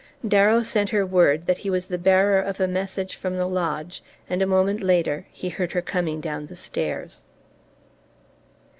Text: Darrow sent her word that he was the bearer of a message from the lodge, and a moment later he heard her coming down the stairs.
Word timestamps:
Darrow 0.27 0.63
sent 0.63 0.89
her 0.89 1.05
word 1.05 1.45
that 1.45 1.59
he 1.59 1.69
was 1.69 1.85
the 1.85 1.97
bearer 1.99 2.41
of 2.41 2.59
a 2.59 2.67
message 2.67 3.15
from 3.15 3.37
the 3.37 3.45
lodge, 3.45 4.01
and 4.27 4.41
a 4.41 4.47
moment 4.47 4.81
later 4.81 5.27
he 5.31 5.49
heard 5.49 5.73
her 5.73 5.81
coming 5.83 6.19
down 6.19 6.47
the 6.47 6.55
stairs. 6.55 7.27